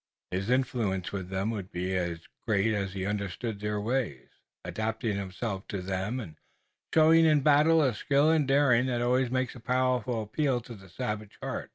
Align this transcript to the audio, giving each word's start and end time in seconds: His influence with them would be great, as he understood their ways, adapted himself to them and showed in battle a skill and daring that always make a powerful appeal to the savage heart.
His 0.31 0.49
influence 0.49 1.11
with 1.11 1.29
them 1.29 1.51
would 1.51 1.71
be 1.71 1.93
great, 2.47 2.73
as 2.73 2.93
he 2.93 3.05
understood 3.05 3.59
their 3.59 3.79
ways, 3.79 4.29
adapted 4.65 5.15
himself 5.15 5.67
to 5.67 5.79
them 5.83 6.19
and 6.19 6.37
showed 6.91 7.17
in 7.17 7.41
battle 7.41 7.83
a 7.83 7.93
skill 7.93 8.31
and 8.31 8.47
daring 8.47 8.87
that 8.87 9.03
always 9.03 9.29
make 9.29 9.53
a 9.53 9.59
powerful 9.59 10.23
appeal 10.23 10.59
to 10.61 10.73
the 10.73 10.89
savage 10.89 11.37
heart. 11.39 11.69